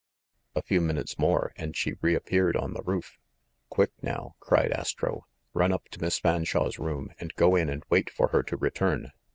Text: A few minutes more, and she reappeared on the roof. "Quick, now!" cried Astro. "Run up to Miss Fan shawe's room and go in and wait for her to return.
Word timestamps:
A 0.55 0.63
few 0.63 0.81
minutes 0.81 1.19
more, 1.19 1.51
and 1.57 1.75
she 1.77 1.93
reappeared 2.01 2.55
on 2.57 2.73
the 2.73 2.81
roof. 2.81 3.19
"Quick, 3.69 3.91
now!" 4.01 4.33
cried 4.39 4.71
Astro. 4.71 5.27
"Run 5.53 5.71
up 5.71 5.89
to 5.89 6.01
Miss 6.01 6.17
Fan 6.17 6.43
shawe's 6.43 6.79
room 6.79 7.11
and 7.19 7.35
go 7.35 7.55
in 7.55 7.69
and 7.69 7.83
wait 7.87 8.09
for 8.09 8.29
her 8.29 8.41
to 8.41 8.57
return. 8.57 9.11